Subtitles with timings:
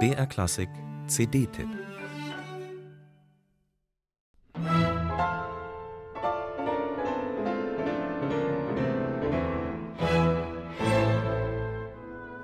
[0.00, 0.68] BR Klassik
[1.06, 1.68] CD-Tipp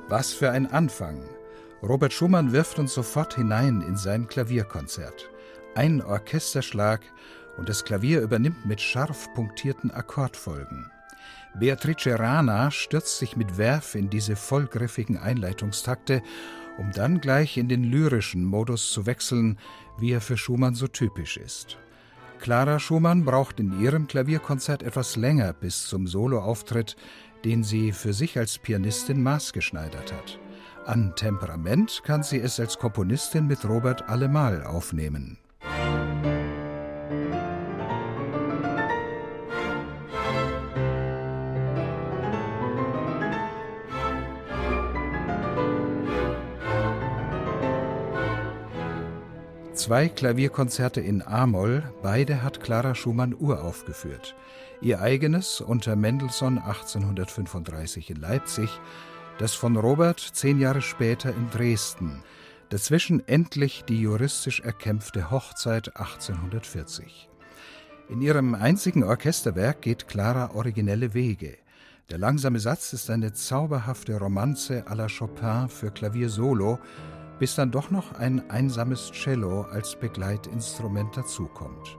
[0.08, 1.22] Was für ein Anfang!
[1.82, 5.30] Robert Schumann wirft uns sofort hinein in sein Klavierkonzert.
[5.74, 7.00] Ein Orchesterschlag
[7.56, 10.90] und das Klavier übernimmt mit scharf punktierten Akkordfolgen.
[11.58, 16.22] Beatrice Rana stürzt sich mit Werf in diese vollgriffigen Einleitungstakte,
[16.78, 19.58] um dann gleich in den lyrischen Modus zu wechseln,
[19.98, 21.78] wie er für Schumann so typisch ist.
[22.40, 26.96] Clara Schumann braucht in ihrem Klavierkonzert etwas länger bis zum Soloauftritt,
[27.44, 30.38] den sie für sich als Pianistin maßgeschneidert hat.
[30.86, 35.36] An Temperament kann sie es als Komponistin mit Robert allemal aufnehmen.
[49.80, 54.36] Zwei Klavierkonzerte in A-Moll, beide hat Clara Schumann uraufgeführt.
[54.82, 58.68] Ihr eigenes unter Mendelssohn 1835 in Leipzig,
[59.38, 62.22] das von Robert zehn Jahre später in Dresden,
[62.68, 67.30] dazwischen endlich die juristisch erkämpfte Hochzeit 1840.
[68.10, 71.56] In ihrem einzigen Orchesterwerk geht Clara originelle Wege.
[72.10, 76.78] Der langsame Satz ist eine zauberhafte Romanze à la Chopin für Klavier solo,
[77.40, 81.98] bis dann doch noch ein einsames Cello als Begleitinstrument dazukommt.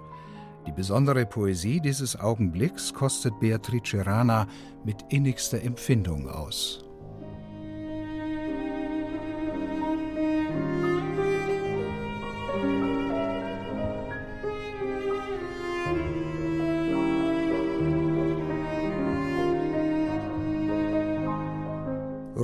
[0.67, 4.47] Die besondere Poesie dieses Augenblicks kostet Beatrice Rana
[4.85, 6.85] mit innigster Empfindung aus.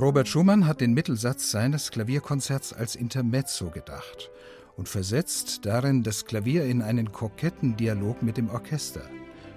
[0.00, 4.30] Robert Schumann hat den Mittelsatz seines Klavierkonzerts als Intermezzo gedacht
[4.76, 9.02] und versetzt darin das Klavier in einen koketten Dialog mit dem Orchester.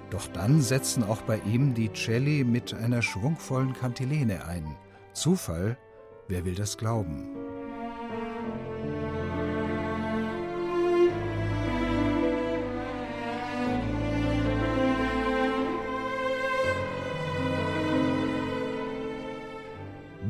[0.09, 4.65] Doch dann setzen auch bei ihm die Celli mit einer schwungvollen Kantilene ein.
[5.13, 5.77] Zufall?
[6.27, 7.40] Wer will das glauben?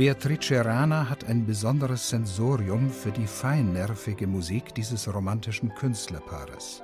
[0.01, 6.81] Beatrice Rana hat ein besonderes Sensorium für die feinnervige Musik dieses romantischen Künstlerpaares.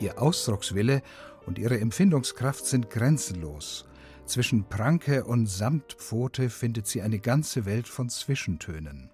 [0.00, 1.02] Ihr Ausdruckswille
[1.44, 3.84] und ihre Empfindungskraft sind grenzenlos.
[4.24, 9.10] Zwischen Pranke und Samtpfote findet sie eine ganze Welt von Zwischentönen.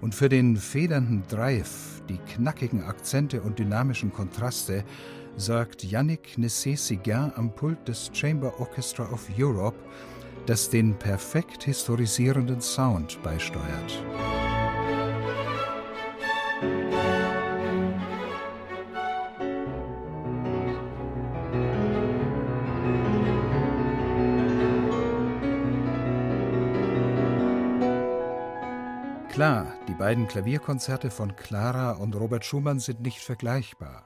[0.00, 4.82] Und für den federnden Drive, die knackigen Akzente und dynamischen Kontraste
[5.36, 9.76] sorgt Yannick Nessé-Siguin am Pult des Chamber Orchestra of Europe
[10.46, 14.04] das den perfekt historisierenden Sound beisteuert.
[29.36, 34.04] Klar, die beiden Klavierkonzerte von Clara und Robert Schumann sind nicht vergleichbar.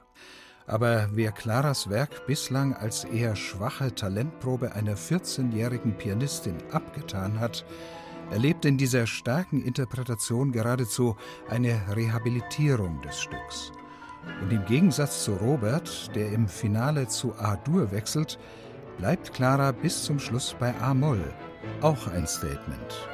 [0.71, 7.65] Aber wer Claras Werk bislang als eher schwache Talentprobe einer 14-jährigen Pianistin abgetan hat,
[8.31, 11.17] erlebt in dieser starken Interpretation geradezu
[11.49, 13.73] eine Rehabilitierung des Stücks.
[14.41, 18.39] Und im Gegensatz zu Robert, der im Finale zu A-Dur wechselt,
[18.97, 21.33] bleibt Clara bis zum Schluss bei A-Moll,
[21.81, 23.09] auch ein Statement.